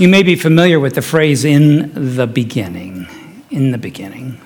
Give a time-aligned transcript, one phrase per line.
[0.00, 3.06] You may be familiar with the phrase in the beginning.
[3.50, 4.40] In the beginning.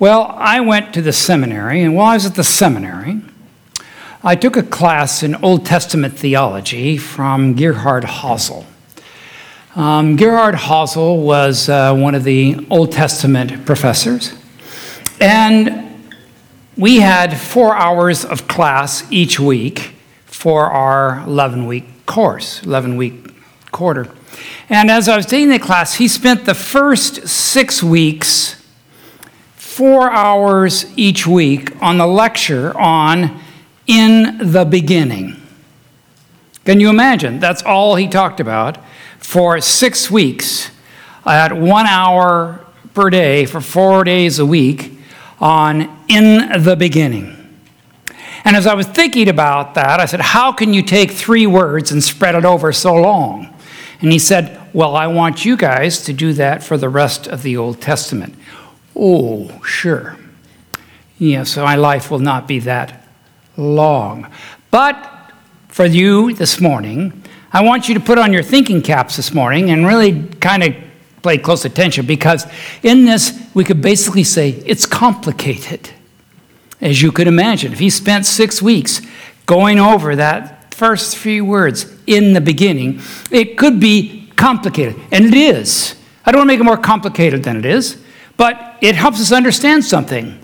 [0.00, 3.20] Well, I went to the seminary, and while I was at the seminary,
[4.24, 8.64] I took a class in Old Testament theology from Gerhard Hasel.
[9.76, 14.34] Um, Gerhard Hasel was uh, one of the Old Testament professors,
[15.20, 16.10] and
[16.76, 19.94] we had four hours of class each week
[20.26, 23.30] for our 11 week course, 11 week
[23.70, 24.08] quarter.
[24.68, 28.62] And as I was taking the class, he spent the first six weeks,
[29.56, 33.40] four hours each week, on the lecture on
[33.86, 35.40] In the Beginning.
[36.64, 37.40] Can you imagine?
[37.40, 38.78] That's all he talked about
[39.18, 40.70] for six weeks
[41.26, 44.92] at one hour per day for four days a week
[45.40, 47.40] on In the Beginning.
[48.44, 51.90] And as I was thinking about that, I said, How can you take three words
[51.90, 53.53] and spread it over so long?
[54.00, 57.42] And he said, Well, I want you guys to do that for the rest of
[57.42, 58.34] the Old Testament.
[58.96, 60.16] Oh, sure.
[61.18, 63.06] Yeah, so my life will not be that
[63.56, 64.30] long.
[64.70, 65.32] But
[65.68, 69.70] for you this morning, I want you to put on your thinking caps this morning
[69.70, 70.74] and really kind of
[71.22, 72.46] pay close attention because
[72.82, 75.90] in this, we could basically say it's complicated.
[76.80, 79.00] As you could imagine, if he spent six weeks
[79.46, 84.96] going over that first few words in the beginning, it could be complicated.
[85.12, 85.94] And it is.
[86.26, 88.02] I don't want to make it more complicated than it is,
[88.36, 90.40] but it helps us understand something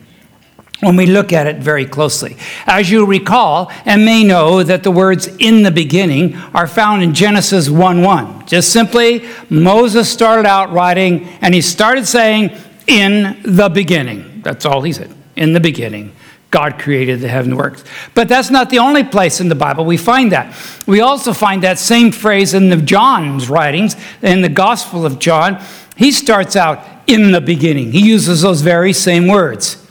[0.81, 2.37] when we look at it very closely.
[2.67, 7.13] As you recall and may know that the words in the beginning are found in
[7.13, 8.47] Genesis 1 1.
[8.47, 12.57] Just simply, Moses started out writing and he started saying,
[12.87, 14.41] in the beginning.
[14.43, 16.13] That's all he said, in the beginning.
[16.51, 17.85] God created the heaven works.
[18.15, 20.55] But that's not the only place in the Bible we find that.
[20.87, 25.63] We also find that same phrase in the John's writings, in the Gospel of John.
[25.97, 27.93] He starts out in the beginning.
[27.93, 29.87] He uses those very same words,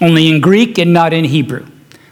[0.00, 1.66] only in Greek and not in Hebrew.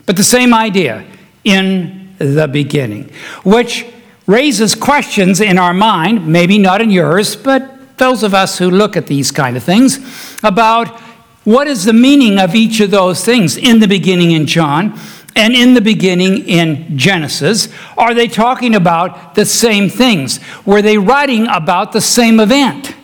[0.06, 1.04] But the same idea,
[1.44, 3.10] in the beginning,
[3.42, 3.86] which
[4.26, 8.96] raises questions in our mind, maybe not in yours, but those of us who look
[8.96, 9.98] at these kind of things,
[10.42, 11.00] about
[11.48, 15.00] what is the meaning of each of those things in the beginning in John
[15.34, 17.70] and in the beginning in Genesis?
[17.96, 20.40] Are they talking about the same things?
[20.66, 22.94] Were they writing about the same event?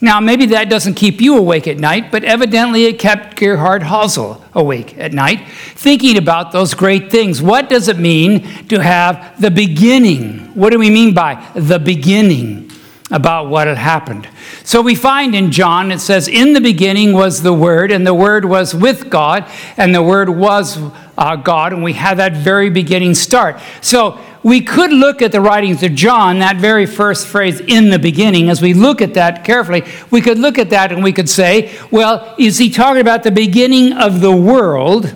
[0.00, 4.42] Now, maybe that doesn't keep you awake at night, but evidently it kept Gerhard Hasel
[4.54, 7.42] awake at night, thinking about those great things.
[7.42, 10.38] What does it mean to have the beginning?
[10.54, 12.70] What do we mean by the beginning?
[13.10, 14.28] About what had happened.
[14.64, 18.14] So we find in John, it says, In the beginning was the Word, and the
[18.14, 20.78] Word was with God, and the Word was
[21.16, 23.60] uh, God, and we have that very beginning start.
[23.80, 27.98] So we could look at the writings of John, that very first phrase, in the
[27.98, 31.28] beginning, as we look at that carefully, we could look at that and we could
[31.28, 35.14] say, well, is he talking about the beginning of the world?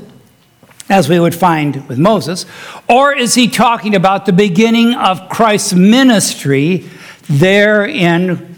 [0.88, 2.46] As we would find with Moses,
[2.88, 6.90] or is he talking about the beginning of Christ's ministry
[7.30, 8.56] there in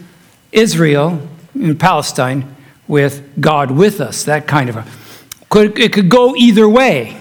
[0.51, 2.55] Israel, in Palestine,
[2.87, 4.23] with God with us.
[4.23, 4.85] That kind of a.
[5.49, 7.15] Could, it could go either way.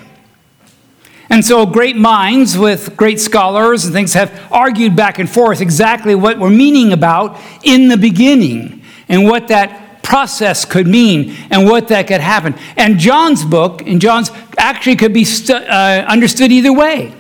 [1.29, 6.15] And so, great minds with great scholars and things have argued back and forth exactly
[6.15, 11.89] what we're meaning about in the beginning and what that process could mean and what
[11.89, 12.55] that could happen.
[12.77, 17.15] And John's book, and John's actually could be stu- uh, understood either way.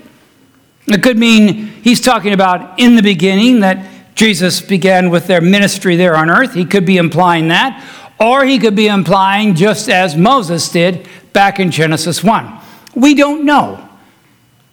[0.88, 5.96] It could mean he's talking about in the beginning that Jesus began with their ministry
[5.96, 6.54] there on earth.
[6.54, 7.82] He could be implying that,
[8.20, 12.60] or he could be implying just as Moses did back in Genesis 1.
[12.94, 13.88] We don't know.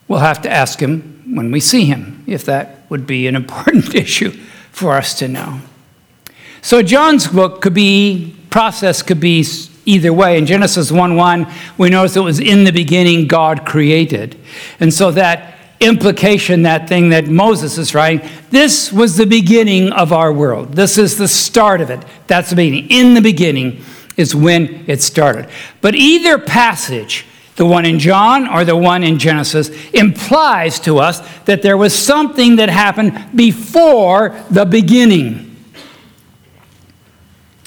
[0.08, 3.96] We'll have to ask him when we see him if that would be an important
[3.96, 4.32] issue
[4.72, 5.62] for us to know.
[6.62, 9.46] So John's book could be process could be
[9.86, 10.38] either way.
[10.38, 14.38] In Genesis 1 1, we notice it was in the beginning God created.
[14.80, 20.12] And so that implication, that thing that Moses is writing, this was the beginning of
[20.12, 20.74] our world.
[20.74, 22.04] This is the start of it.
[22.28, 22.88] That's the beginning.
[22.90, 23.84] In the beginning
[24.18, 25.50] is when it started.
[25.82, 27.26] But either passage,
[27.56, 31.96] the one in John or the one in Genesis, implies to us that there was
[31.96, 35.46] something that happened before the beginning.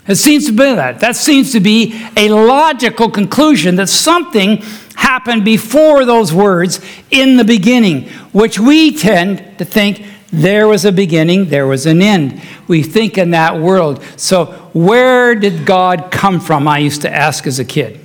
[0.07, 1.01] It seems to be that.
[1.01, 4.63] That seems to be a logical conclusion that something
[4.95, 6.81] happened before those words
[7.11, 12.01] in the beginning, which we tend to think there was a beginning, there was an
[12.01, 12.41] end.
[12.67, 14.03] We think in that world.
[14.17, 16.67] So, where did God come from?
[16.67, 18.01] I used to ask as a kid.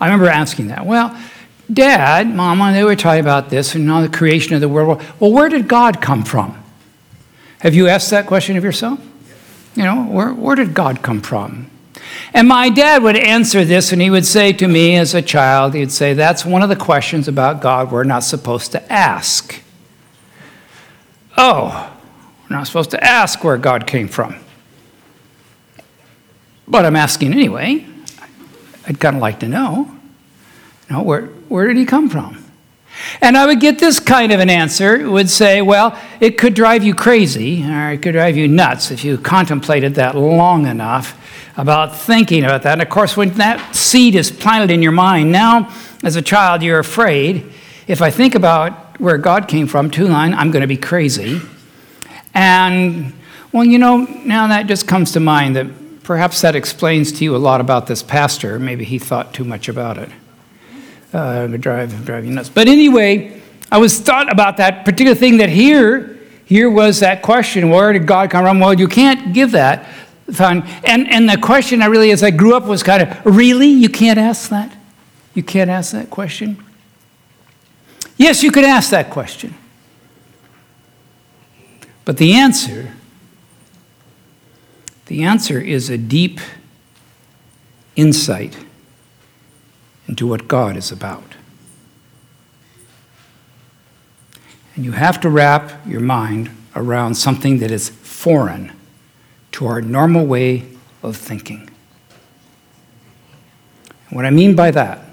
[0.00, 0.86] I remember asking that.
[0.86, 1.16] Well,
[1.70, 5.02] Dad, Mama, they were talking about this and all the creation of the world.
[5.20, 6.62] Well, where did God come from?
[7.60, 9.00] Have you asked that question of yourself?
[9.74, 11.70] You know, where, where did God come from?
[12.34, 15.74] And my dad would answer this, and he would say to me as a child,
[15.74, 19.62] he'd say, That's one of the questions about God we're not supposed to ask.
[21.36, 21.94] Oh,
[22.48, 24.36] we're not supposed to ask where God came from.
[26.66, 27.86] But I'm asking anyway.
[28.86, 29.90] I'd kind of like to know.
[30.88, 32.42] You know where, where did he come from?
[33.20, 34.96] And I would get this kind of an answer.
[34.96, 38.90] It would say, well, it could drive you crazy, or it could drive you nuts
[38.90, 41.18] if you contemplated that long enough
[41.56, 42.74] about thinking about that.
[42.74, 45.72] And of course, when that seed is planted in your mind, now
[46.02, 47.52] as a child, you're afraid.
[47.86, 51.40] If I think about where God came from, two line, I'm going to be crazy.
[52.34, 53.12] And,
[53.52, 57.36] well, you know, now that just comes to mind that perhaps that explains to you
[57.36, 58.58] a lot about this pastor.
[58.58, 60.10] Maybe he thought too much about it.
[61.12, 62.48] Uh, drive, drive you nuts.
[62.48, 63.40] But anyway,
[63.70, 68.06] I was thought about that particular thing that here, here was that question where did
[68.06, 68.60] God come from?
[68.60, 69.86] Well, you can't give that.
[70.28, 73.68] And, and the question I really, as I grew up, was kind of really?
[73.68, 74.76] You can't ask that?
[75.34, 76.62] You can't ask that question?
[78.16, 79.54] Yes, you could ask that question.
[82.04, 82.92] But the answer,
[85.06, 86.40] the answer is a deep
[87.96, 88.56] insight
[90.08, 91.34] into what God is about.
[94.74, 98.72] And you have to wrap your mind around something that is foreign
[99.52, 100.64] to our normal way
[101.02, 101.68] of thinking.
[104.10, 105.06] What I mean by that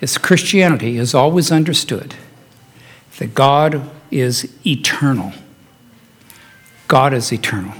[0.00, 2.14] is Christianity has always understood
[3.18, 5.32] that God is eternal.
[6.88, 7.74] God is eternal.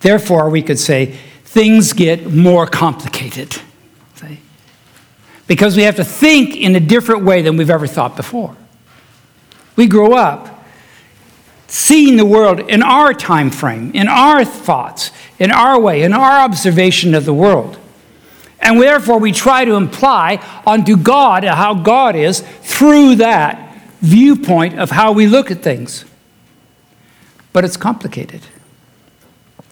[0.00, 3.60] Therefore, we could say things get more complicated.
[5.46, 8.56] Because we have to think in a different way than we've ever thought before.
[9.76, 10.51] We grow up
[11.72, 16.40] seeing the world in our time frame, in our thoughts, in our way, in our
[16.40, 17.78] observation of the world.
[18.60, 24.90] And therefore, we try to imply onto God how God is through that viewpoint of
[24.90, 26.04] how we look at things
[27.52, 28.42] but it's complicated.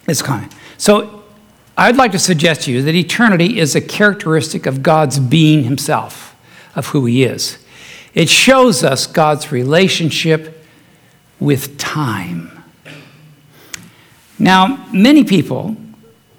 [0.06, 0.52] It's kind.
[0.76, 1.24] So
[1.76, 6.36] I'd like to suggest to you that eternity is a characteristic of God's being himself,
[6.74, 7.58] of who he is.
[8.12, 10.59] It shows us God's relationship
[11.40, 12.62] with time.
[14.38, 15.76] Now, many people,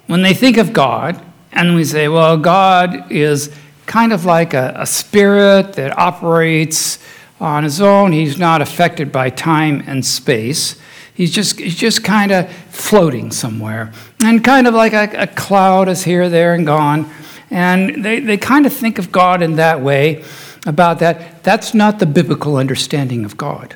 [0.06, 1.22] when they think of God,
[1.52, 3.54] and we say, well, God is
[3.86, 6.98] kind of like a, a spirit that operates
[7.40, 10.76] on his own, he's not affected by time and space.
[11.12, 13.92] He's just, he's just kind of floating somewhere.
[14.24, 17.12] And kind of like a, a cloud is here, there, and gone.
[17.50, 20.24] And they, they kind of think of God in that way,
[20.64, 21.42] about that.
[21.42, 23.74] That's not the biblical understanding of God.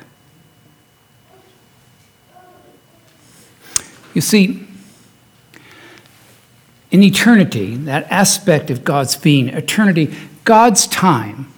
[4.17, 4.65] You see,
[6.89, 10.11] in eternity, that aspect of God's being, eternity,
[10.43, 11.53] God's time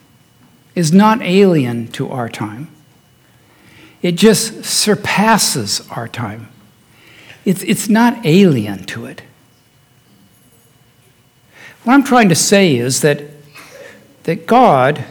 [0.75, 2.67] is not alien to our time.
[4.01, 6.49] It just surpasses our time.
[7.45, 9.21] It's, it's not alien to it.
[11.85, 13.23] What I'm trying to say is that,
[14.23, 15.05] that God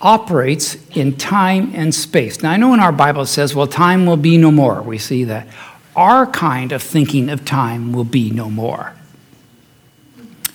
[0.00, 2.42] operates in time and space.
[2.42, 4.82] Now, I know in our Bible it says, well, time will be no more.
[4.82, 5.46] We see that.
[5.94, 8.94] Our kind of thinking of time will be no more.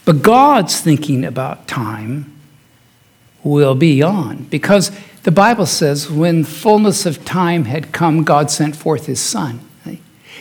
[0.06, 2.34] But God's thinking about time
[3.44, 4.92] will be on because
[5.24, 9.60] the Bible says, when fullness of time had come, God sent forth his Son.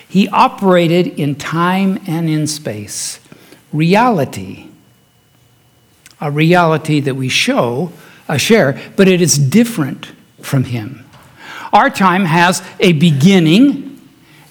[0.08, 3.20] He operated in time and in space.
[3.72, 4.68] Reality,
[6.20, 7.92] a reality that we show,
[8.28, 11.04] a share, but it is different from him.
[11.72, 13.85] Our time has a beginning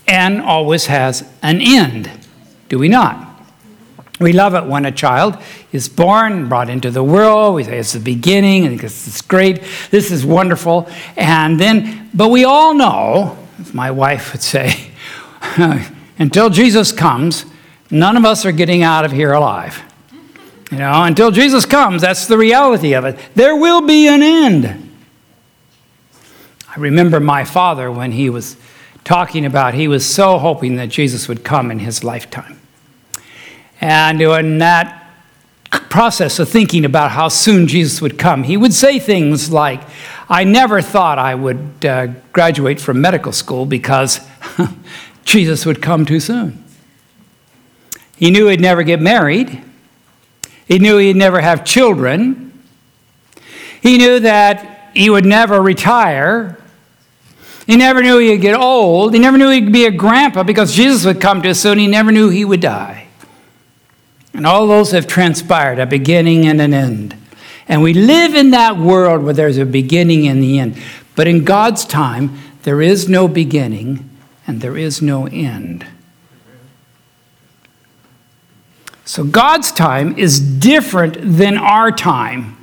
[0.08, 2.10] and always has an end,
[2.70, 3.26] do we not?
[4.20, 5.38] We love it when a child
[5.74, 7.56] is born, brought into the world.
[7.56, 9.62] We say it's the beginning, and it's great.
[9.92, 10.88] This is wonderful.
[11.18, 14.92] And then, but we all know, as my wife would say,
[16.18, 17.46] until Jesus comes,
[17.92, 19.82] none of us are getting out of here alive.
[20.72, 23.20] You know, until Jesus comes, that's the reality of it.
[23.36, 24.94] There will be an end.
[26.70, 28.56] I remember my father when he was
[29.06, 32.60] talking about, he was so hoping that Jesus would come in his lifetime.
[33.80, 35.04] And in that
[35.90, 39.82] process of thinking about how soon Jesus would come, he would say things like,
[40.28, 44.20] I never thought I would uh, graduate from medical school because
[45.24, 46.64] Jesus would come too soon.
[48.18, 49.62] He knew he'd never get married.
[50.68, 52.64] He knew he'd never have children.
[53.82, 56.58] He knew that he would never retire.
[57.66, 59.14] He never knew he'd get old.
[59.14, 61.80] He never knew he'd be a grandpa because Jesus would come too soon.
[61.80, 63.08] He never knew he would die.
[64.34, 67.16] And all those have transpired, a beginning and an end.
[67.68, 70.78] And we live in that world where there's a beginning and the end.
[71.16, 74.10] But in God's time, there is no beginning
[74.46, 75.86] and there is no end.
[79.06, 82.55] So God's time is different than our time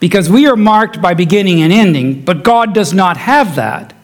[0.00, 3.94] because we are marked by beginning and ending, but God does not have that.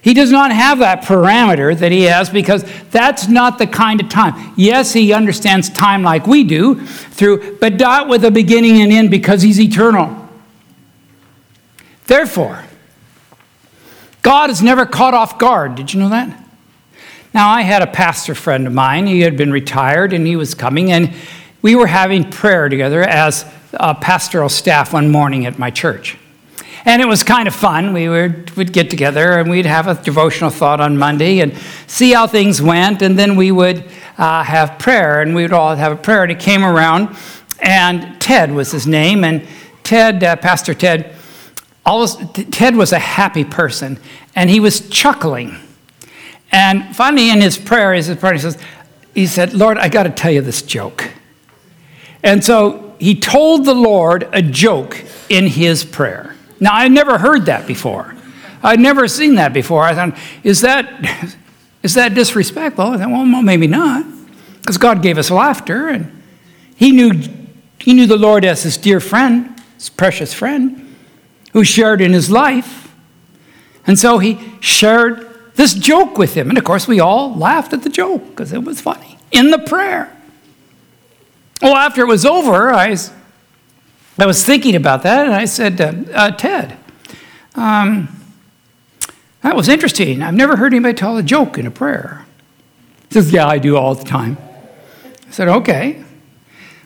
[0.00, 4.08] He does not have that parameter that he has because that's not the kind of
[4.08, 4.54] time.
[4.56, 9.10] Yes, he understands time like we do, through, but not with a beginning and end
[9.10, 10.28] because he's eternal.
[12.06, 12.64] Therefore,
[14.22, 15.74] God is never caught off guard.
[15.74, 16.44] Did you know that?
[17.34, 19.06] Now, I had a pastor friend of mine.
[19.06, 21.12] He had been retired and he was coming, and
[21.60, 26.16] we were having prayer together as a pastoral staff one morning at my church.
[26.84, 27.92] And it was kind of fun.
[27.92, 31.54] We would, would get together and we'd have a devotional thought on Monday and
[31.86, 33.02] see how things went.
[33.02, 33.84] And then we would
[34.16, 36.22] uh, have prayer and we would all have a prayer.
[36.22, 37.16] And it came around,
[37.60, 39.24] and Ted was his name.
[39.24, 39.46] And
[39.82, 41.14] Ted, uh, Pastor Ted,
[41.84, 42.16] always,
[42.50, 43.98] Ted was a happy person
[44.34, 45.56] and he was chuckling.
[46.52, 48.58] And finally, in his prayer, his prayer, he says,
[49.14, 51.10] he said, Lord, I got to tell you this joke.
[52.22, 56.34] And so he told the Lord a joke in his prayer.
[56.60, 58.14] Now, I'd never heard that before.
[58.62, 59.84] I'd never seen that before.
[59.84, 61.36] I thought, is that,
[61.82, 62.84] is that disrespectful?
[62.84, 64.04] I thought, well, maybe not.
[64.60, 66.22] Because God gave us laughter, and
[66.76, 67.22] he knew,
[67.78, 70.96] he knew the Lord as his dear friend, his precious friend,
[71.52, 72.92] who shared in his life.
[73.86, 76.48] And so he shared this joke with him.
[76.50, 79.58] And of course, we all laughed at the joke because it was funny in the
[79.58, 80.14] prayer.
[81.60, 82.96] Well, after it was over, I
[84.18, 86.76] I was thinking about that, and I said, uh, uh, Ted,
[87.54, 88.08] um,
[89.42, 90.22] that was interesting.
[90.22, 92.26] I've never heard anybody tell a joke in a prayer.
[93.08, 94.36] He says, Yeah, I do all the time.
[95.04, 96.02] I said, Okay.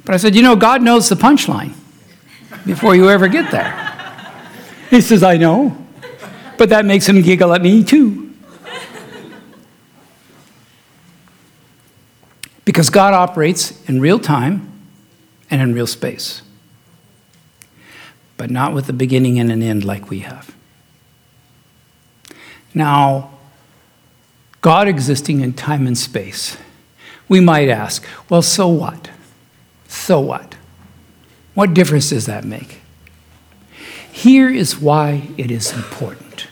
[0.04, 1.72] But I said, You know, God knows the punchline
[2.66, 3.78] before you ever get there.
[4.90, 5.76] He says, I know.
[6.58, 8.31] But that makes him giggle at me too.
[12.64, 14.70] Because God operates in real time
[15.50, 16.42] and in real space
[18.42, 20.52] but not with a beginning and an end like we have.
[22.74, 23.30] Now,
[24.60, 26.56] God existing in time and space,
[27.28, 29.10] we might ask, well, so what?
[29.86, 30.56] So what?
[31.54, 32.80] What difference does that make?
[34.10, 36.48] Here is why it is important.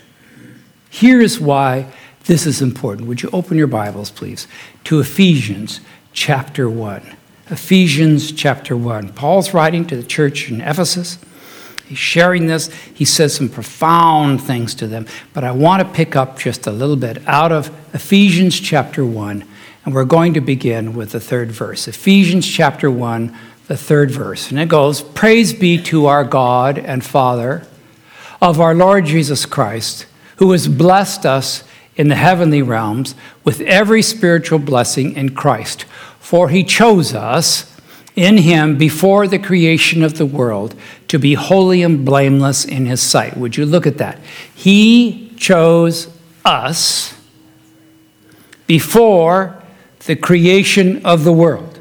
[0.89, 1.91] Here is why
[2.23, 3.09] this is important.
[3.09, 4.47] Would you open your Bibles, please,
[4.85, 5.81] to Ephesians
[6.13, 7.15] chapter 1.
[7.49, 9.13] Ephesians chapter 1.
[9.13, 11.17] Paul's writing to the church in Ephesus.
[11.85, 12.71] He's sharing this.
[12.93, 15.05] He says some profound things to them.
[15.33, 19.43] But I want to pick up just a little bit out of Ephesians chapter 1,
[19.83, 21.87] and we're going to begin with the third verse.
[21.87, 23.37] Ephesians chapter 1,
[23.67, 24.49] the third verse.
[24.49, 27.67] And it goes Praise be to our God and Father
[28.41, 30.05] of our Lord Jesus Christ,
[30.37, 31.63] who has blessed us
[31.95, 35.83] in the heavenly realms with every spiritual blessing in Christ.
[36.19, 37.71] For he chose us
[38.15, 40.75] in him before the creation of the world
[41.07, 43.37] to be holy and blameless in his sight.
[43.37, 44.19] Would you look at that?
[44.53, 46.09] He chose
[46.45, 47.13] us
[48.67, 49.61] before
[50.05, 51.79] the creation of the world.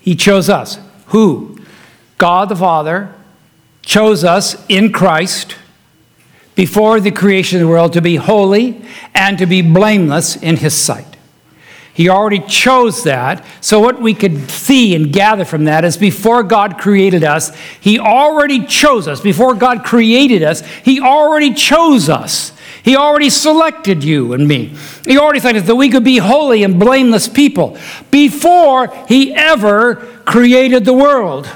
[0.00, 0.78] He chose us.
[1.08, 1.58] Who?
[2.16, 3.14] God the Father
[3.82, 5.56] chose us in Christ
[6.58, 8.82] before the creation of the world to be holy
[9.14, 11.16] and to be blameless in his sight.
[11.94, 13.44] He already chose that.
[13.60, 18.00] So, what we could see and gather from that is before God created us, He
[18.00, 19.20] already chose us.
[19.20, 22.52] Before God created us, He already chose us.
[22.82, 24.74] He already selected you and me.
[25.04, 27.78] He already selected that we could be holy and blameless people
[28.10, 31.46] before He ever created the world.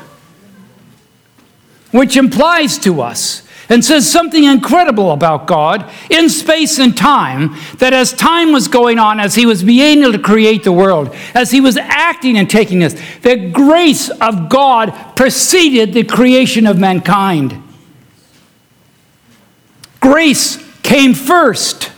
[1.91, 7.93] Which implies to us and says something incredible about God in space and time that
[7.93, 11.51] as time was going on, as he was being able to create the world, as
[11.51, 17.63] he was acting and taking this, the grace of God preceded the creation of mankind.
[20.01, 21.93] Grace came first.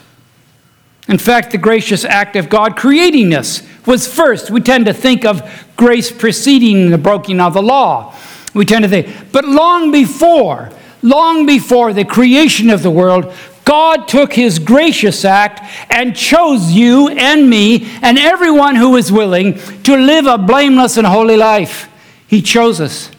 [1.09, 4.50] In fact, the gracious act of God creating us was first.
[4.50, 5.42] We tend to think of
[5.76, 8.14] grace preceding the breaking of the law.
[8.54, 10.71] We tend to think, but long before,
[11.04, 13.32] long before the creation of the world,
[13.64, 19.58] God took his gracious act and chose you and me and everyone who is willing
[19.84, 21.88] to live a blameless and holy life.
[22.26, 23.11] He chose us.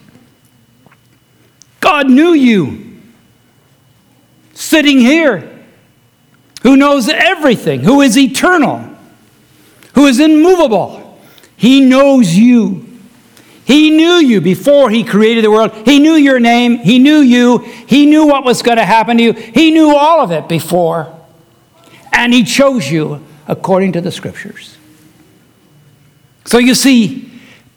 [1.80, 2.82] God knew you.
[4.52, 5.52] sitting here,
[6.62, 8.78] who knows everything, who is eternal,
[9.94, 11.20] who is immovable.
[11.56, 12.85] He knows you.
[13.66, 15.72] He knew you before He created the world.
[15.84, 16.78] He knew your name.
[16.78, 17.58] He knew you.
[17.58, 19.32] He knew what was going to happen to you.
[19.32, 21.12] He knew all of it before.
[22.12, 24.76] And He chose you according to the Scriptures.
[26.44, 27.28] So you see,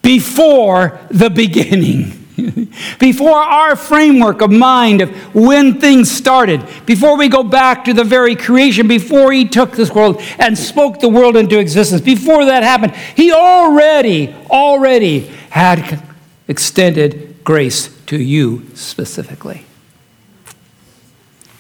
[0.04, 2.24] before the beginning,
[3.00, 8.04] before our framework of mind of when things started, before we go back to the
[8.04, 12.62] very creation, before He took this world and spoke the world into existence, before that
[12.62, 16.02] happened, He already, already had
[16.48, 19.66] extended grace to you specifically.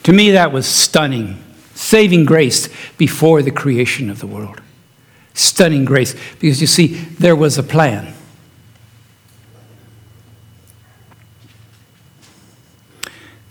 [0.04, 1.44] To me, that was stunning.
[1.76, 2.68] Saving grace
[2.98, 4.62] before the creation of the world.
[5.34, 6.16] Stunning grace.
[6.40, 8.14] Because you see, there was a plan.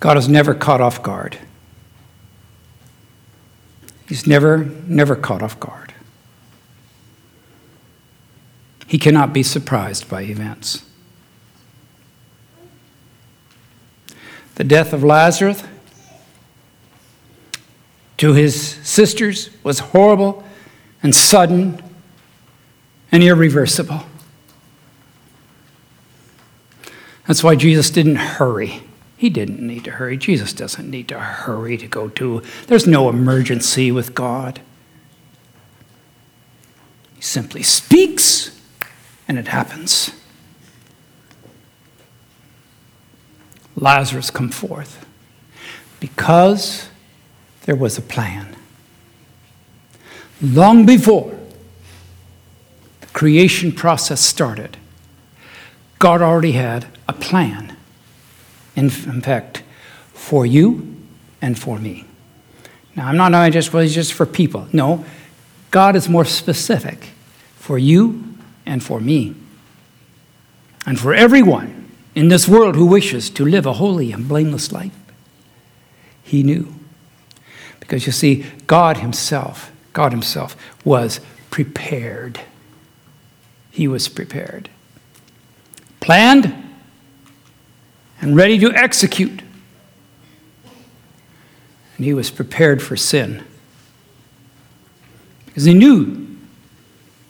[0.00, 1.38] God is never caught off guard.
[4.08, 5.87] He's never, never caught off guard.
[8.88, 10.82] He cannot be surprised by events.
[14.54, 15.62] The death of Lazarus
[18.16, 20.42] to his sisters was horrible
[21.02, 21.80] and sudden
[23.12, 24.04] and irreversible.
[27.26, 28.82] That's why Jesus didn't hurry.
[29.18, 30.16] He didn't need to hurry.
[30.16, 32.42] Jesus doesn't need to hurry to go to.
[32.68, 34.62] There's no emergency with God.
[37.14, 38.57] He simply speaks
[39.28, 40.10] and it happens.
[43.76, 45.06] Lazarus come forth
[46.00, 46.88] because
[47.66, 48.56] there was a plan.
[50.40, 51.38] Long before
[53.00, 54.76] the creation process started,
[55.98, 57.76] God already had a plan
[58.74, 59.62] in, in fact,
[60.12, 60.96] for you
[61.42, 62.04] and for me.
[62.96, 64.66] Now, I'm not just, well, just for people.
[64.72, 65.04] No,
[65.70, 67.10] God is more specific
[67.56, 68.27] for you
[68.68, 69.34] and for me.
[70.86, 74.92] And for everyone in this world who wishes to live a holy and blameless life.
[76.22, 76.74] He knew.
[77.80, 82.40] Because you see, God Himself, God Himself was prepared.
[83.70, 84.68] He was prepared.
[86.00, 86.54] Planned
[88.20, 89.42] and ready to execute.
[91.96, 93.44] And he was prepared for sin
[95.46, 96.38] because he knew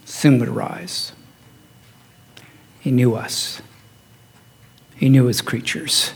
[0.04, 1.12] sin would arise.
[2.88, 3.60] He knew us,
[4.96, 6.14] he knew his creatures.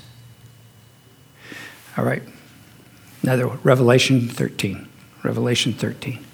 [1.98, 2.22] All right,
[3.22, 4.88] another Revelation 13.
[5.22, 6.24] Revelation 13.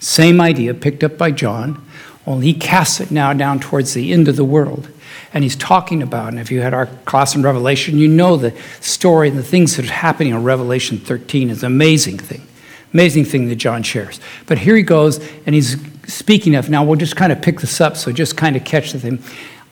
[0.00, 1.82] Same idea picked up by John,
[2.26, 4.90] only he casts it now down towards the end of the world
[5.32, 6.28] and he's talking about.
[6.28, 9.76] And if you had our class in Revelation, you know the story and the things
[9.76, 12.46] that are happening in Revelation 13 is an amazing thing.
[12.92, 14.20] Amazing thing that John shares.
[14.44, 15.76] But here he goes, and he's
[16.08, 18.92] speaking of, now we'll just kind of pick this up, so just kind of catch
[18.92, 19.22] the thing.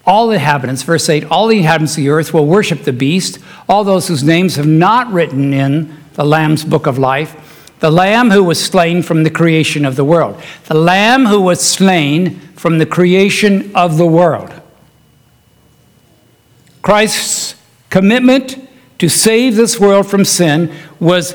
[0.05, 3.41] All the inhabitants, verse 8, all the inhabitants of the earth will worship the beast,
[3.69, 8.31] all those whose names have not written in the Lamb's book of life, the Lamb
[8.31, 10.41] who was slain from the creation of the world.
[10.67, 14.53] The Lamb who was slain from the creation of the world.
[16.83, 17.57] Christ's
[17.91, 18.57] commitment
[18.99, 21.35] to save this world from sin was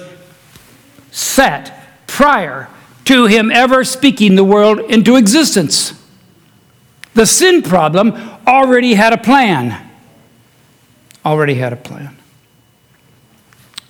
[1.11, 2.69] set prior
[3.05, 5.93] to him ever speaking the world into existence.
[7.13, 8.13] The sin problem
[8.47, 9.89] already had a plan.
[11.25, 12.17] Already had a plan.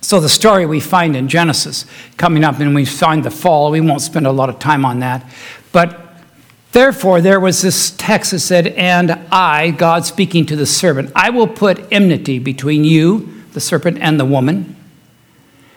[0.00, 3.80] So, the story we find in Genesis coming up, and we find the fall, we
[3.80, 5.24] won't spend a lot of time on that.
[5.70, 6.02] But
[6.72, 11.28] Therefore, there was this text that said, And I, God speaking to the serpent, I
[11.28, 14.74] will put enmity between you, the serpent, and the woman,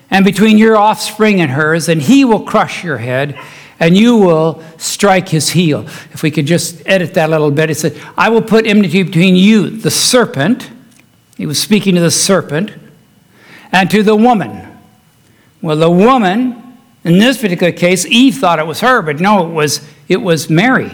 [0.09, 3.39] and between your offspring and hers, and he will crush your head,
[3.79, 5.81] and you will strike his heel.
[6.13, 9.03] If we could just edit that a little bit, it said, I will put enmity
[9.03, 10.69] between you, the serpent.
[11.37, 12.71] He was speaking to the serpent,
[13.71, 14.77] and to the woman.
[15.61, 16.61] Well, the woman
[17.05, 20.49] in this particular case, Eve thought it was her, but no, it was, it was
[20.49, 20.91] Mary.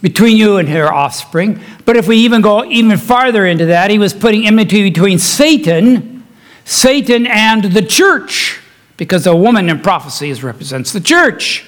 [0.00, 1.60] Between you and her offspring.
[1.84, 6.13] But if we even go even farther into that, he was putting enmity between Satan,
[6.64, 8.60] Satan and the church,
[8.96, 11.66] because a woman in prophecy represents the church,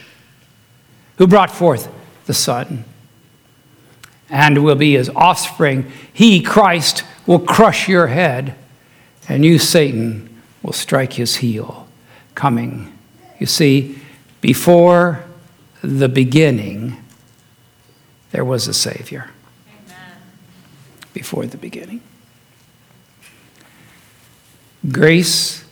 [1.19, 1.89] who brought forth
[2.27, 2.85] the Son
[4.29, 5.91] and will be his offspring.
[6.13, 8.55] He, Christ, will crush your head,
[9.29, 11.87] and you, Satan, will strike his heel
[12.35, 12.93] coming.
[13.39, 13.99] You see,
[14.41, 15.25] before
[15.83, 16.97] the beginning,
[18.33, 19.31] there was a Savior.
[19.69, 20.19] Amen.
[21.13, 22.01] Before the beginning.
[24.91, 25.65] Grace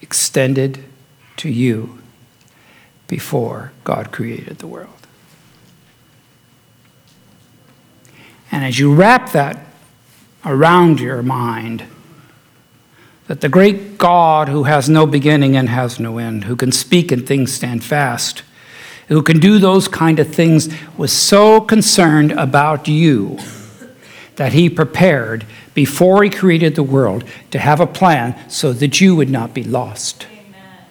[0.00, 0.84] extended
[1.36, 1.98] to you
[3.06, 4.90] before God created the world.
[8.50, 9.66] And as you wrap that
[10.44, 11.84] around your mind,
[13.26, 17.12] that the great God who has no beginning and has no end, who can speak
[17.12, 18.42] and things stand fast,
[19.08, 23.38] who can do those kind of things, was so concerned about you
[24.38, 29.16] that he prepared before he created the world to have a plan so that you
[29.16, 30.28] would not be lost.
[30.30, 30.86] Amen.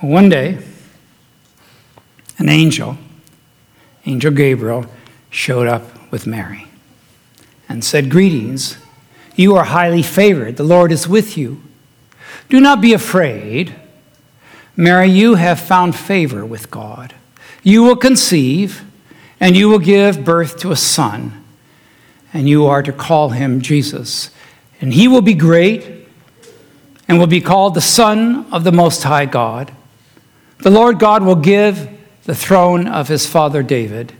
[0.00, 0.58] One day,
[2.38, 2.98] an angel,
[4.04, 4.84] Angel Gabriel,
[5.30, 6.66] showed up with Mary
[7.68, 8.78] and said, Greetings,
[9.36, 10.56] you are highly favored.
[10.56, 11.62] The Lord is with you.
[12.48, 13.76] Do not be afraid.
[14.74, 17.14] Mary, you have found favor with God.
[17.62, 18.84] You will conceive,
[19.38, 21.44] and you will give birth to a son,
[22.32, 24.30] and you are to call him Jesus.
[24.80, 26.08] And he will be great
[27.06, 29.72] and will be called the Son of the Most High God.
[30.60, 31.88] The Lord God will give
[32.24, 34.12] the throne of his father David,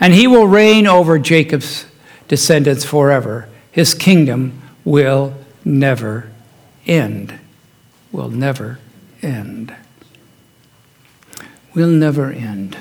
[0.00, 1.86] and he will reign over Jacob's
[2.28, 3.48] descendants forever.
[3.70, 6.30] His kingdom will never
[6.86, 7.38] end.
[8.10, 8.78] Will never
[9.20, 9.74] end.
[11.74, 12.76] Will never end.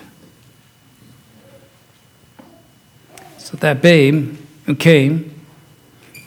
[3.37, 5.33] So that babe who came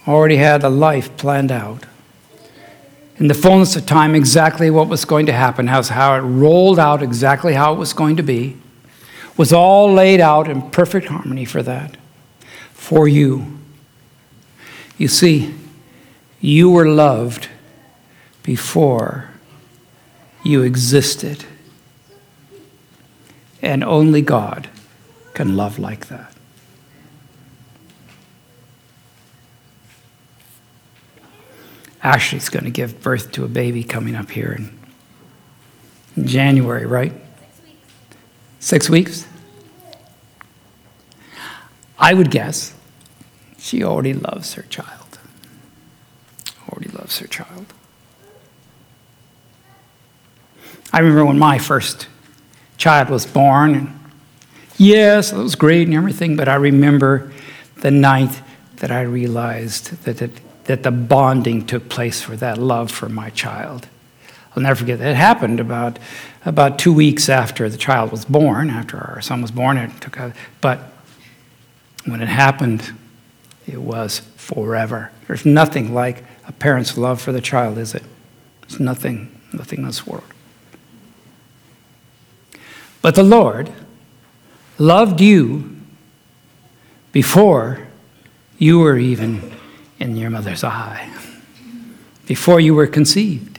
[0.07, 1.85] already had a life planned out.
[3.17, 7.03] In the fullness of time, exactly what was going to happen, how it rolled out
[7.03, 8.57] exactly how it was going to be,
[9.37, 11.97] was all laid out in perfect harmony for that,
[12.73, 13.59] for you.
[14.99, 15.55] You see,
[16.41, 17.49] you were loved
[18.43, 19.31] before
[20.43, 21.45] you existed.
[23.65, 24.69] And only God
[25.33, 26.35] can love like that.
[32.03, 37.15] Ashley's going to give birth to a baby coming up here in January, right?
[37.15, 37.87] Six weeks.
[38.59, 39.29] Six weeks?
[41.99, 42.75] I would guess
[43.57, 45.19] she already loves her child.
[46.69, 47.73] Already loves her child.
[50.93, 52.09] I remember when my first
[52.77, 54.01] child was born, and
[54.77, 57.33] yes, it was great and everything, but I remember
[57.77, 58.41] the night
[58.77, 63.31] that I realized that it that the bonding took place for that love for my
[63.31, 63.87] child.
[64.57, 65.11] I'll never forget that.
[65.11, 65.99] It happened about,
[66.45, 69.77] about two weeks after the child was born, after our son was born.
[69.77, 70.79] It took a, but
[72.07, 72.93] when it happened,
[73.67, 75.11] it was forever.
[75.27, 78.05] There's nothing like a parent's love for the child, is it?
[78.63, 80.25] It's nothing, nothing in this world.
[83.05, 83.71] But the Lord
[84.79, 85.77] loved you
[87.13, 87.87] before
[88.57, 89.53] you were even
[90.01, 91.15] in your mother's eye
[92.27, 93.59] before you were conceived,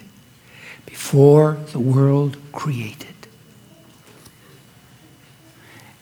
[0.86, 3.15] before the world created.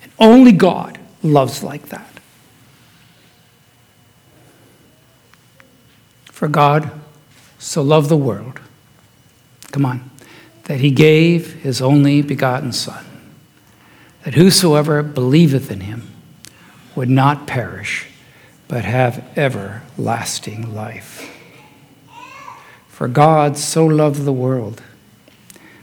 [0.01, 2.07] And only God loves like that.
[6.25, 6.89] For God
[7.59, 8.59] so loved the world,
[9.71, 10.09] come on,
[10.65, 13.05] that he gave his only begotten Son,
[14.23, 16.09] that whosoever believeth in him
[16.95, 18.07] would not perish
[18.67, 21.29] but have everlasting life.
[22.87, 24.81] For God so loved the world,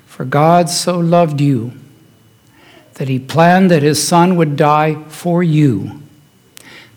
[0.07, 1.73] for God so loved you,
[2.95, 6.03] that he planned that his son would die for you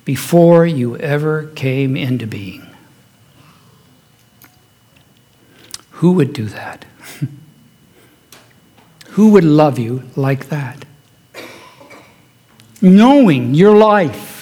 [0.06, 2.65] before you ever came into being.
[5.91, 6.86] Who would do that?
[9.12, 10.86] Who would love you like that?
[12.84, 14.34] Knowing your life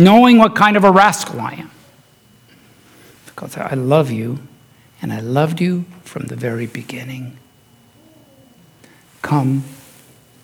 [0.00, 1.70] knowing what kind of a rascal I am.
[3.26, 4.40] Because I love you,
[5.00, 7.36] and I loved you from the very beginning.
[9.22, 9.64] Come,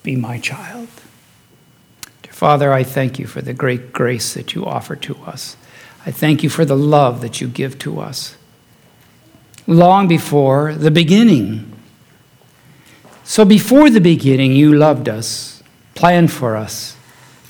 [0.03, 0.87] be my child.
[2.23, 5.57] Dear Father, I thank you for the great grace that you offer to us.
[6.05, 8.37] I thank you for the love that you give to us.
[9.65, 11.73] Long before the beginning.
[13.29, 15.61] So, before the beginning, you loved us,
[15.95, 16.95] planned for us,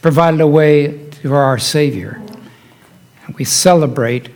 [0.02, 2.20] provided a way to our Savior.
[3.24, 4.32] And we celebrate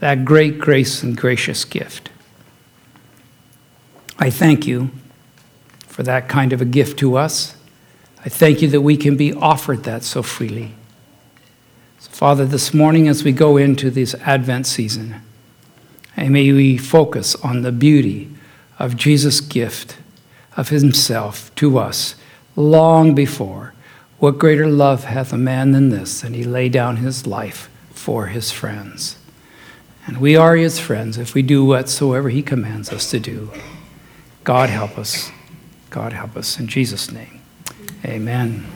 [0.00, 2.08] that great grace and gracious gift.
[4.18, 4.90] I thank you
[5.88, 7.54] for that kind of a gift to us.
[8.24, 10.72] I thank you that we can be offered that so freely.
[11.98, 15.16] So, Father, this morning as we go into this Advent season,
[16.16, 18.30] may we focus on the beauty
[18.78, 19.98] of Jesus' gift
[20.56, 22.14] of Himself to us
[22.56, 23.74] long before
[24.18, 28.28] What greater love hath a man than this, and he lay down his life for
[28.28, 29.18] his friends?
[30.06, 33.50] And we are his friends if we do whatsoever he commands us to do.
[34.42, 35.30] God help us.
[35.90, 36.58] God help us.
[36.58, 37.40] In Jesus' name,
[38.04, 38.66] amen.